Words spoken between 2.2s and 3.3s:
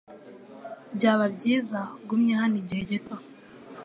hano igihe gito.